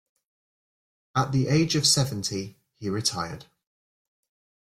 At 1.15 1.31
the 1.31 1.47
age 1.47 1.75
of 1.75 1.85
seventy, 1.85 2.57
he 2.79 2.89
retired. 2.89 3.45